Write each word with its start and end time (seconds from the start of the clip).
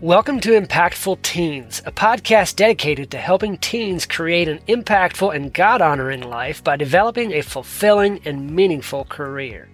Welcome 0.00 0.38
to 0.42 0.50
Impactful 0.50 1.22
Teens, 1.22 1.82
a 1.84 1.90
podcast 1.90 2.54
dedicated 2.54 3.10
to 3.10 3.18
helping 3.18 3.58
teens 3.58 4.06
create 4.06 4.46
an 4.46 4.60
impactful 4.68 5.34
and 5.34 5.52
God 5.52 5.82
honoring 5.82 6.20
life 6.20 6.62
by 6.62 6.76
developing 6.76 7.32
a 7.32 7.42
fulfilling 7.42 8.20
and 8.24 8.48
meaningful 8.48 9.06
career. 9.06 9.68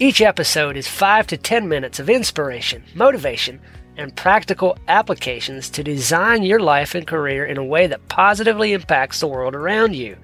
Each 0.00 0.20
episode 0.20 0.76
is 0.76 0.88
5 0.88 1.28
to 1.28 1.36
10 1.36 1.68
minutes 1.68 2.00
of 2.00 2.10
inspiration, 2.10 2.82
motivation, 2.96 3.60
and 3.96 4.16
practical 4.16 4.76
applications 4.88 5.70
to 5.70 5.84
design 5.84 6.42
your 6.42 6.58
life 6.58 6.96
and 6.96 7.06
career 7.06 7.44
in 7.44 7.56
a 7.56 7.64
way 7.64 7.86
that 7.86 8.08
positively 8.08 8.72
impacts 8.72 9.20
the 9.20 9.28
world 9.28 9.54
around 9.54 9.94
you. 9.94 10.16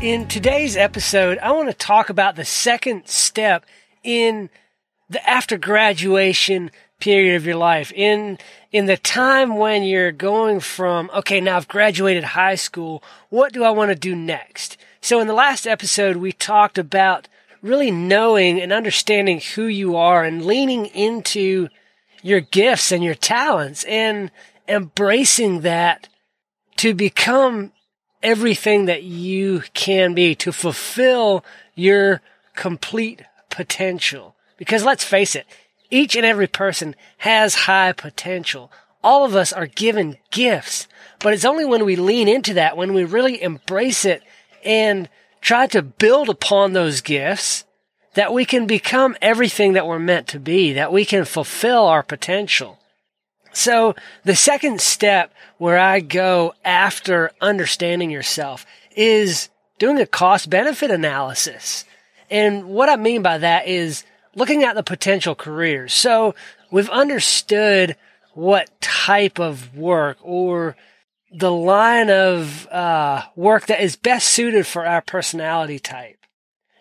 In 0.00 0.26
today's 0.28 0.78
episode, 0.78 1.36
I 1.38 1.52
want 1.52 1.68
to 1.68 1.74
talk 1.74 2.08
about 2.08 2.36
the 2.36 2.44
second 2.46 3.06
step 3.06 3.66
in 4.04 4.50
the 5.10 5.28
after 5.28 5.58
graduation 5.58 6.70
period 7.00 7.36
of 7.36 7.44
your 7.44 7.56
life 7.56 7.92
in 7.92 8.38
in 8.72 8.86
the 8.86 8.96
time 8.96 9.56
when 9.56 9.82
you're 9.82 10.12
going 10.12 10.60
from 10.60 11.10
okay 11.12 11.40
now 11.40 11.56
I've 11.56 11.68
graduated 11.68 12.24
high 12.24 12.54
school 12.54 13.02
what 13.28 13.52
do 13.52 13.64
I 13.64 13.70
want 13.70 13.90
to 13.90 13.96
do 13.96 14.14
next? 14.14 14.76
So 15.00 15.20
in 15.20 15.26
the 15.26 15.34
last 15.34 15.66
episode 15.66 16.16
we 16.16 16.32
talked 16.32 16.78
about 16.78 17.28
really 17.60 17.90
knowing 17.90 18.60
and 18.60 18.72
understanding 18.72 19.40
who 19.54 19.64
you 19.64 19.96
are 19.96 20.24
and 20.24 20.44
leaning 20.44 20.86
into 20.86 21.68
your 22.22 22.40
gifts 22.40 22.92
and 22.92 23.02
your 23.02 23.14
talents 23.14 23.84
and 23.84 24.30
embracing 24.68 25.60
that 25.60 26.08
to 26.76 26.94
become 26.94 27.72
everything 28.22 28.86
that 28.86 29.02
you 29.02 29.62
can 29.74 30.14
be 30.14 30.34
to 30.34 30.52
fulfill 30.52 31.44
your 31.74 32.22
complete 32.54 33.22
potential. 33.54 34.36
Because 34.56 34.84
let's 34.84 35.04
face 35.04 35.34
it, 35.34 35.46
each 35.90 36.16
and 36.16 36.26
every 36.26 36.46
person 36.46 36.94
has 37.18 37.54
high 37.54 37.92
potential. 37.92 38.70
All 39.02 39.24
of 39.24 39.36
us 39.36 39.52
are 39.52 39.66
given 39.66 40.18
gifts, 40.30 40.88
but 41.20 41.32
it's 41.32 41.44
only 41.44 41.64
when 41.64 41.84
we 41.84 41.96
lean 41.96 42.28
into 42.28 42.54
that, 42.54 42.76
when 42.76 42.94
we 42.94 43.04
really 43.04 43.42
embrace 43.42 44.04
it 44.04 44.22
and 44.64 45.08
try 45.40 45.66
to 45.68 45.82
build 45.82 46.28
upon 46.28 46.72
those 46.72 47.00
gifts, 47.00 47.64
that 48.14 48.32
we 48.32 48.44
can 48.44 48.66
become 48.66 49.16
everything 49.20 49.74
that 49.74 49.86
we're 49.86 49.98
meant 49.98 50.28
to 50.28 50.40
be, 50.40 50.72
that 50.72 50.92
we 50.92 51.04
can 51.04 51.24
fulfill 51.24 51.84
our 51.84 52.02
potential. 52.02 52.78
So 53.52 53.94
the 54.24 54.36
second 54.36 54.80
step 54.80 55.32
where 55.58 55.78
I 55.78 56.00
go 56.00 56.54
after 56.64 57.30
understanding 57.40 58.10
yourself 58.10 58.66
is 58.96 59.48
doing 59.78 59.98
a 59.98 60.06
cost 60.06 60.50
benefit 60.50 60.90
analysis. 60.90 61.84
And 62.34 62.64
what 62.64 62.88
I 62.88 62.96
mean 62.96 63.22
by 63.22 63.38
that 63.38 63.68
is 63.68 64.02
looking 64.34 64.64
at 64.64 64.74
the 64.74 64.82
potential 64.82 65.36
careers. 65.36 65.94
So 65.94 66.34
we've 66.68 66.90
understood 66.90 67.94
what 68.32 68.68
type 68.80 69.38
of 69.38 69.76
work 69.76 70.18
or 70.20 70.74
the 71.30 71.52
line 71.52 72.10
of 72.10 72.66
uh, 72.72 73.22
work 73.36 73.66
that 73.66 73.80
is 73.80 73.94
best 73.94 74.26
suited 74.26 74.66
for 74.66 74.84
our 74.84 75.00
personality 75.00 75.78
type. 75.78 76.18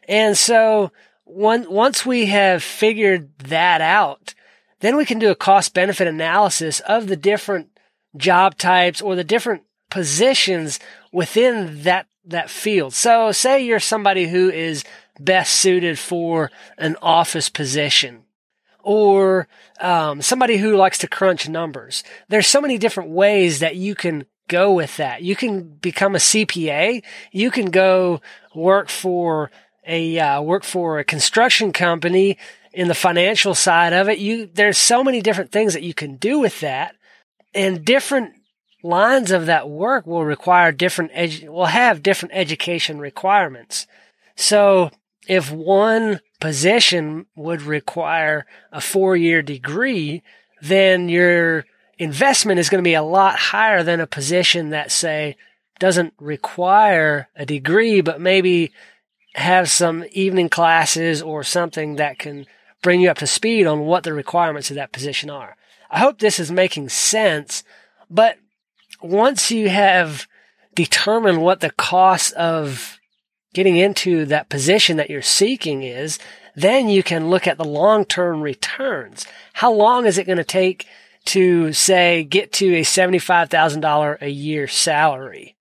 And 0.09 0.35
so 0.35 0.91
one, 1.23 1.71
once 1.71 2.03
we 2.03 2.25
have 2.25 2.63
figured 2.63 3.37
that 3.37 3.79
out, 3.79 4.33
then 4.79 4.97
we 4.97 5.05
can 5.05 5.19
do 5.19 5.29
a 5.29 5.35
cost 5.35 5.75
benefit 5.75 6.07
analysis 6.07 6.79
of 6.79 7.05
the 7.05 7.15
different 7.15 7.69
job 8.17 8.57
types 8.57 9.03
or 9.03 9.15
the 9.15 9.23
different 9.23 9.61
positions 9.91 10.79
within 11.11 11.83
that, 11.83 12.07
that 12.25 12.49
field. 12.49 12.95
So 12.95 13.31
say 13.31 13.63
you're 13.63 13.79
somebody 13.79 14.27
who 14.27 14.49
is 14.49 14.83
best 15.19 15.53
suited 15.53 15.99
for 15.99 16.51
an 16.77 16.95
office 17.01 17.49
position 17.49 18.23
or 18.83 19.47
um, 19.79 20.21
somebody 20.21 20.57
who 20.57 20.75
likes 20.75 20.97
to 20.99 21.07
crunch 21.07 21.47
numbers. 21.47 22.03
There's 22.27 22.47
so 22.47 22.61
many 22.61 22.77
different 22.77 23.09
ways 23.09 23.59
that 23.59 23.75
you 23.75 23.95
can 23.95 24.25
go 24.47 24.73
with 24.73 24.97
that. 24.97 25.23
You 25.23 25.35
can 25.35 25.63
become 25.63 26.15
a 26.15 26.19
CPA. 26.19 27.01
You 27.31 27.49
can 27.49 27.71
go 27.71 28.21
work 28.53 28.89
for 28.89 29.49
a 29.85 30.19
uh, 30.19 30.41
work 30.41 30.63
for 30.63 30.99
a 30.99 31.03
construction 31.03 31.71
company 31.71 32.37
in 32.73 32.87
the 32.87 32.95
financial 32.95 33.55
side 33.55 33.93
of 33.93 34.09
it. 34.09 34.19
You 34.19 34.49
there's 34.53 34.77
so 34.77 35.03
many 35.03 35.21
different 35.21 35.51
things 35.51 35.73
that 35.73 35.83
you 35.83 35.93
can 35.93 36.17
do 36.17 36.39
with 36.39 36.59
that, 36.59 36.95
and 37.53 37.85
different 37.85 38.33
lines 38.83 39.31
of 39.31 39.45
that 39.45 39.69
work 39.69 40.05
will 40.05 40.25
require 40.25 40.71
different 40.71 41.13
edu- 41.13 41.49
will 41.49 41.65
have 41.65 42.03
different 42.03 42.35
education 42.35 42.99
requirements. 42.99 43.87
So 44.35 44.91
if 45.27 45.51
one 45.51 46.19
position 46.39 47.25
would 47.35 47.61
require 47.61 48.45
a 48.71 48.81
four 48.81 49.15
year 49.15 49.41
degree, 49.41 50.23
then 50.61 51.09
your 51.09 51.65
investment 51.97 52.59
is 52.59 52.69
going 52.69 52.83
to 52.83 52.87
be 52.87 52.93
a 52.93 53.03
lot 53.03 53.37
higher 53.37 53.83
than 53.83 53.99
a 53.99 54.07
position 54.07 54.69
that 54.69 54.91
say 54.91 55.35
doesn't 55.79 56.13
require 56.19 57.29
a 57.35 57.45
degree, 57.45 58.01
but 58.01 58.21
maybe 58.21 58.71
have 59.35 59.69
some 59.69 60.05
evening 60.11 60.49
classes 60.49 61.21
or 61.21 61.43
something 61.43 61.95
that 61.95 62.19
can 62.19 62.45
bring 62.81 63.01
you 63.01 63.09
up 63.09 63.17
to 63.17 63.27
speed 63.27 63.65
on 63.65 63.81
what 63.81 64.03
the 64.03 64.13
requirements 64.13 64.69
of 64.69 64.75
that 64.75 64.91
position 64.91 65.29
are. 65.29 65.55
I 65.89 65.99
hope 65.99 66.19
this 66.19 66.39
is 66.39 66.51
making 66.51 66.89
sense, 66.89 67.63
but 68.09 68.37
once 69.01 69.51
you 69.51 69.69
have 69.69 70.27
determined 70.75 71.41
what 71.41 71.59
the 71.59 71.71
cost 71.71 72.33
of 72.33 72.92
getting 73.53 73.77
into 73.77 74.25
that 74.25 74.49
position 74.49 74.97
that 74.97 75.09
you're 75.09 75.21
seeking 75.21 75.83
is, 75.83 76.19
then 76.55 76.89
you 76.89 77.03
can 77.03 77.29
look 77.29 77.47
at 77.47 77.57
the 77.57 77.63
long-term 77.63 78.41
returns. 78.41 79.25
How 79.53 79.71
long 79.71 80.05
is 80.05 80.17
it 80.17 80.25
going 80.25 80.37
to 80.37 80.43
take 80.43 80.87
to 81.25 81.71
say 81.73 82.23
get 82.23 82.51
to 82.53 82.75
a 82.75 82.81
$75,000 82.81 84.21
a 84.21 84.29
year 84.29 84.67
salary 84.67 85.55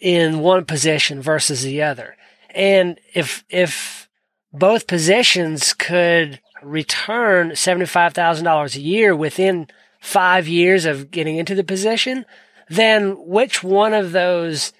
in 0.00 0.40
one 0.40 0.64
position 0.64 1.20
versus 1.20 1.62
the 1.62 1.82
other? 1.82 2.16
And 2.54 2.98
if, 3.14 3.44
if 3.48 4.08
both 4.52 4.86
positions 4.86 5.74
could 5.74 6.40
return 6.62 7.50
$75,000 7.50 8.74
a 8.74 8.80
year 8.80 9.14
within 9.16 9.68
five 10.00 10.48
years 10.48 10.84
of 10.84 11.10
getting 11.10 11.36
into 11.36 11.54
the 11.54 11.64
position, 11.64 12.24
then 12.68 13.16
which 13.26 13.62
one 13.62 13.92
of 13.94 14.12
those 14.12 14.72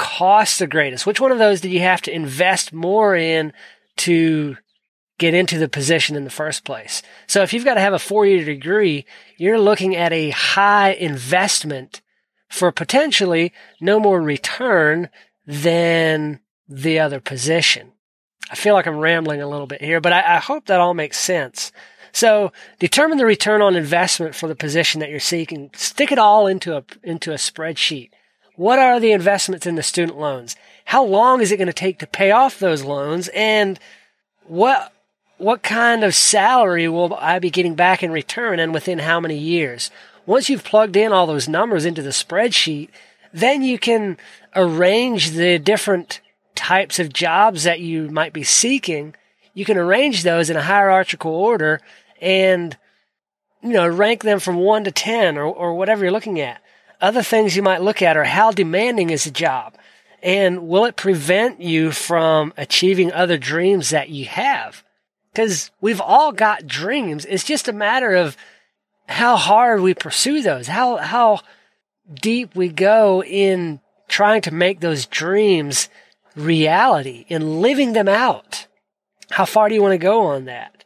cost 0.00 0.58
the 0.58 0.66
greatest? 0.66 1.04
Which 1.04 1.20
one 1.20 1.30
of 1.30 1.38
those 1.38 1.60
did 1.60 1.72
you 1.72 1.80
have 1.80 2.00
to 2.02 2.14
invest 2.14 2.72
more 2.72 3.14
in 3.14 3.52
to 3.98 4.56
get 5.18 5.34
into 5.34 5.58
the 5.58 5.68
position 5.68 6.16
in 6.16 6.24
the 6.24 6.30
first 6.30 6.64
place? 6.64 7.02
So 7.26 7.42
if 7.42 7.52
you've 7.52 7.66
got 7.66 7.74
to 7.74 7.82
have 7.82 7.92
a 7.92 7.98
four 7.98 8.24
year 8.24 8.42
degree, 8.42 9.04
you're 9.36 9.60
looking 9.60 9.94
at 9.94 10.10
a 10.10 10.30
high 10.30 10.92
investment 10.92 12.00
for 12.48 12.72
potentially 12.72 13.52
no 13.78 14.00
more 14.00 14.22
return 14.22 15.10
than 15.46 16.40
the 16.66 16.98
other 16.98 17.20
position. 17.20 17.92
I 18.50 18.54
feel 18.54 18.72
like 18.72 18.86
I'm 18.86 18.98
rambling 18.98 19.42
a 19.42 19.48
little 19.48 19.66
bit 19.66 19.82
here, 19.82 20.00
but 20.00 20.14
I, 20.14 20.36
I 20.36 20.38
hope 20.38 20.66
that 20.66 20.80
all 20.80 20.94
makes 20.94 21.18
sense. 21.18 21.72
So 22.12 22.52
determine 22.78 23.18
the 23.18 23.26
return 23.26 23.60
on 23.60 23.76
investment 23.76 24.34
for 24.34 24.48
the 24.48 24.56
position 24.56 25.00
that 25.00 25.10
you're 25.10 25.20
seeking. 25.20 25.70
Stick 25.74 26.10
it 26.10 26.18
all 26.18 26.46
into 26.46 26.74
a, 26.74 26.84
into 27.02 27.32
a 27.32 27.36
spreadsheet. 27.36 28.10
What 28.60 28.78
are 28.78 29.00
the 29.00 29.12
investments 29.12 29.64
in 29.64 29.76
the 29.76 29.82
student 29.82 30.18
loans? 30.18 30.54
How 30.84 31.02
long 31.02 31.40
is 31.40 31.50
it 31.50 31.56
going 31.56 31.68
to 31.68 31.72
take 31.72 31.98
to 32.00 32.06
pay 32.06 32.30
off 32.30 32.58
those 32.58 32.84
loans? 32.84 33.30
And 33.34 33.80
what, 34.44 34.92
what 35.38 35.62
kind 35.62 36.04
of 36.04 36.14
salary 36.14 36.86
will 36.86 37.14
I 37.14 37.38
be 37.38 37.48
getting 37.48 37.74
back 37.74 38.02
in 38.02 38.12
return 38.12 38.60
and 38.60 38.74
within 38.74 38.98
how 38.98 39.18
many 39.18 39.38
years? 39.38 39.90
Once 40.26 40.50
you've 40.50 40.62
plugged 40.62 40.94
in 40.94 41.10
all 41.10 41.26
those 41.26 41.48
numbers 41.48 41.86
into 41.86 42.02
the 42.02 42.10
spreadsheet, 42.10 42.90
then 43.32 43.62
you 43.62 43.78
can 43.78 44.18
arrange 44.54 45.30
the 45.30 45.58
different 45.58 46.20
types 46.54 46.98
of 46.98 47.14
jobs 47.14 47.62
that 47.62 47.80
you 47.80 48.10
might 48.10 48.34
be 48.34 48.44
seeking. 48.44 49.14
You 49.54 49.64
can 49.64 49.78
arrange 49.78 50.22
those 50.22 50.50
in 50.50 50.58
a 50.58 50.62
hierarchical 50.62 51.32
order 51.32 51.80
and, 52.20 52.76
you 53.62 53.72
know, 53.72 53.88
rank 53.88 54.22
them 54.22 54.38
from 54.38 54.56
one 54.56 54.84
to 54.84 54.90
10 54.90 55.38
or, 55.38 55.46
or 55.46 55.72
whatever 55.72 56.04
you're 56.04 56.12
looking 56.12 56.40
at. 56.40 56.60
Other 57.00 57.22
things 57.22 57.56
you 57.56 57.62
might 57.62 57.82
look 57.82 58.02
at 58.02 58.16
are 58.16 58.24
how 58.24 58.50
demanding 58.50 59.10
is 59.10 59.24
the 59.24 59.30
job? 59.30 59.74
And 60.22 60.68
will 60.68 60.84
it 60.84 60.96
prevent 60.96 61.62
you 61.62 61.92
from 61.92 62.52
achieving 62.56 63.12
other 63.12 63.38
dreams 63.38 63.90
that 63.90 64.10
you 64.10 64.26
have? 64.26 64.84
Because 65.32 65.70
we've 65.80 66.00
all 66.00 66.32
got 66.32 66.66
dreams. 66.66 67.24
It's 67.24 67.44
just 67.44 67.68
a 67.68 67.72
matter 67.72 68.14
of 68.14 68.36
how 69.08 69.36
hard 69.36 69.80
we 69.80 69.94
pursue 69.94 70.42
those, 70.42 70.66
how, 70.66 70.98
how 70.98 71.40
deep 72.20 72.54
we 72.54 72.68
go 72.68 73.22
in 73.22 73.80
trying 74.08 74.42
to 74.42 74.54
make 74.54 74.80
those 74.80 75.06
dreams 75.06 75.88
reality, 76.36 77.24
in 77.28 77.60
living 77.60 77.92
them 77.92 78.08
out. 78.08 78.66
How 79.30 79.44
far 79.44 79.68
do 79.68 79.74
you 79.74 79.82
want 79.82 79.92
to 79.92 79.98
go 79.98 80.26
on 80.26 80.44
that? 80.44 80.84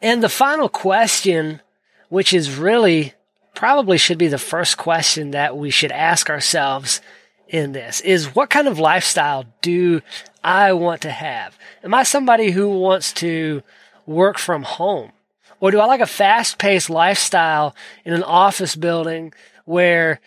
And 0.00 0.22
the 0.22 0.28
final 0.28 0.68
question, 0.68 1.60
which 2.08 2.32
is 2.32 2.56
really 2.56 3.14
probably 3.62 3.96
should 3.96 4.18
be 4.18 4.26
the 4.26 4.38
first 4.38 4.76
question 4.76 5.30
that 5.30 5.56
we 5.56 5.70
should 5.70 5.92
ask 5.92 6.28
ourselves 6.28 7.00
in 7.46 7.70
this 7.70 8.00
is 8.00 8.34
what 8.34 8.50
kind 8.50 8.66
of 8.66 8.80
lifestyle 8.80 9.44
do 9.60 10.00
I 10.42 10.72
want 10.72 11.02
to 11.02 11.12
have? 11.12 11.56
Am 11.84 11.94
I 11.94 12.02
somebody 12.02 12.50
who 12.50 12.68
wants 12.68 13.12
to 13.12 13.62
work 14.04 14.36
from 14.36 14.64
home? 14.64 15.12
Or 15.60 15.70
do 15.70 15.78
I 15.78 15.84
like 15.84 16.00
a 16.00 16.06
fast 16.06 16.58
paced 16.58 16.90
lifestyle 16.90 17.76
in 18.04 18.14
an 18.14 18.24
office 18.24 18.74
building 18.74 19.32
where 19.64 20.18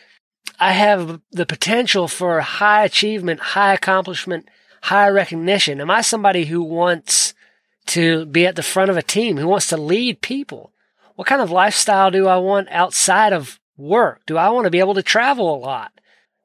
I 0.58 0.72
have 0.72 1.20
the 1.32 1.46
potential 1.46 2.08
for 2.08 2.40
high 2.40 2.86
achievement, 2.86 3.42
high 3.42 3.74
accomplishment, 3.74 4.48
high 4.84 5.10
recognition? 5.10 5.82
Am 5.82 5.92
I 5.92 6.00
somebody 6.00 6.46
who 6.46 6.64
wants 6.64 7.34
to 7.88 8.28
be 8.28 8.48
at 8.48 8.56
the 8.56 8.64
front 8.64 8.90
of 8.90 8.96
a 8.96 9.04
team, 9.04 9.36
who 9.36 9.50
wants 9.50 9.68
to 9.68 9.78
lead 9.78 10.22
people? 10.22 10.72
What 11.16 11.28
kind 11.28 11.42
of 11.42 11.52
lifestyle 11.52 12.12
do 12.12 12.28
I 12.28 12.38
want 12.38 12.68
outside 12.70 13.34
of 13.34 13.60
work? 13.78 14.22
Do 14.26 14.38
I 14.38 14.50
want 14.50 14.66
to 14.66 14.72
be 14.72 14.80
able 14.80 14.94
to 14.96 15.04
travel 15.04 15.54
a 15.54 15.58
lot? 15.58 15.92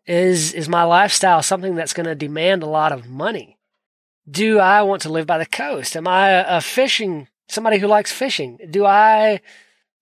Is, 0.06 0.52
is 0.52 0.68
my 0.68 0.82
lifestyle 0.84 1.42
something 1.42 1.74
that's 1.74 1.92
going 1.92 2.06
to 2.06 2.14
demand 2.14 2.62
a 2.62 2.68
lot 2.68 2.92
of 2.92 3.08
money? 3.08 3.58
Do 4.28 4.58
I 4.58 4.82
want 4.82 5.02
to 5.02 5.08
live 5.08 5.26
by 5.26 5.38
the 5.38 5.46
coast? 5.46 5.96
Am 5.96 6.06
I 6.06 6.30
a 6.30 6.60
fishing, 6.60 7.28
somebody 7.48 7.78
who 7.78 7.86
likes 7.86 8.12
fishing? 8.12 8.58
Do 8.70 8.84
I 8.86 9.40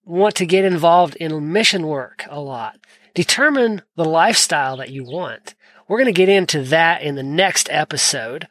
want 0.04 0.34
to 0.36 0.46
get 0.46 0.64
involved 0.64 1.16
in 1.16 1.52
mission 1.52 1.86
work 1.86 2.26
a 2.28 2.40
lot? 2.40 2.78
Determine 3.14 3.82
the 3.96 4.04
lifestyle 4.04 4.76
that 4.76 4.90
you 4.90 5.04
want. 5.04 5.54
We're 5.88 5.98
going 5.98 6.06
to 6.06 6.12
get 6.12 6.28
into 6.28 6.62
that 6.64 7.02
in 7.02 7.14
the 7.14 7.22
next 7.22 7.68
episode. 7.70 8.46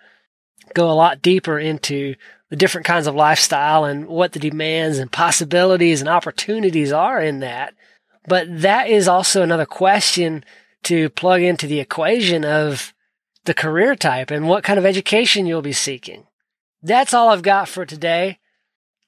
Go 0.74 0.90
a 0.90 0.94
lot 0.94 1.22
deeper 1.22 1.60
into 1.60 2.16
the 2.50 2.56
different 2.56 2.88
kinds 2.88 3.08
of 3.08 3.16
lifestyle 3.16 3.84
and 3.84 4.08
what 4.08 4.32
the 4.32 4.40
demands 4.40 4.98
and 4.98 5.12
possibilities 5.12 6.00
and 6.00 6.10
opportunities 6.10 6.92
are 6.92 7.22
in 7.22 7.40
that. 7.40 7.74
But 8.28 8.62
that 8.62 8.90
is 8.90 9.08
also 9.08 9.42
another 9.42 9.66
question 9.66 10.44
to 10.84 11.10
plug 11.10 11.42
into 11.42 11.68
the 11.68 11.80
equation 11.80 12.46
of 12.46 12.94
the 13.46 13.54
career 13.54 13.96
type 13.96 14.32
and 14.32 14.48
what 14.48 14.64
kind 14.64 14.78
of 14.78 14.86
education 14.86 15.46
you'll 15.46 15.62
be 15.62 15.74
seeking. 15.74 16.28
That's 16.82 17.14
all 17.14 17.30
I've 17.30 17.42
got 17.42 17.68
for 17.68 17.86
today. 17.86 18.40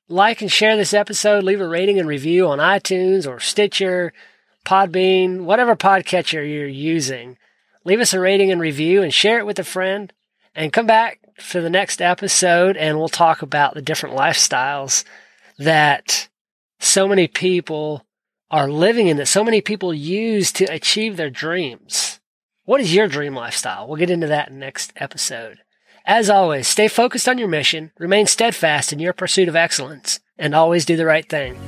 Like 0.08 0.42
and 0.42 0.52
share 0.52 0.76
this 0.76 0.94
episode, 0.94 1.44
leave 1.44 1.62
a 1.62 1.68
rating 1.68 2.00
and 2.00 2.08
review 2.08 2.48
on 2.48 2.58
iTunes 2.58 3.28
or 3.30 3.40
Stitcher, 3.40 4.12
Podbean, 4.66 5.44
whatever 5.44 5.76
podcatcher 5.76 6.50
you're 6.50 6.68
using. 6.68 7.38
Leave 7.86 8.00
us 8.00 8.14
a 8.14 8.20
rating 8.20 8.52
and 8.52 8.60
review 8.60 9.04
and 9.04 9.14
share 9.14 9.40
it 9.40 9.46
with 9.46 9.60
a 9.60 9.64
friend 9.64 10.12
and 10.56 10.74
come 10.74 10.88
back 10.88 11.20
for 11.42 11.62
the 11.62 11.70
next 11.70 12.02
episode 12.02 12.78
and 12.78 12.98
we'll 12.98 13.10
talk 13.10 13.42
about 13.42 13.74
the 13.74 13.82
different 13.82 14.16
lifestyles 14.18 15.04
that 15.58 16.30
so 16.80 17.08
many 17.08 17.28
people 17.28 18.06
are 18.52 18.70
living 18.70 19.08
in 19.08 19.18
that 19.18 19.28
so 19.28 19.44
many 19.44 19.62
people 19.62 19.94
use 19.94 20.52
to 20.52 20.66
achieve 20.66 21.18
their 21.18 21.30
dreams. 21.30 22.20
What 22.66 22.82
is 22.82 22.94
your 22.94 23.08
dream 23.08 23.36
lifestyle? 23.36 23.88
We'll 23.88 23.98
get 23.98 24.10
into 24.10 24.28
that 24.28 24.52
next 24.52 24.94
episode. 24.96 25.60
As 26.06 26.30
always, 26.30 26.68
stay 26.68 26.88
focused 26.88 27.30
on 27.30 27.38
your 27.38 27.48
mission, 27.48 27.92
remain 28.00 28.26
steadfast 28.26 28.92
in 28.92 29.00
your 29.00 29.14
pursuit 29.14 29.48
of 29.48 29.56
excellence, 29.56 30.20
and 30.38 30.56
always 30.56 30.86
do 30.86 30.96
the 30.96 31.06
right 31.06 31.28
thing. 31.28 31.60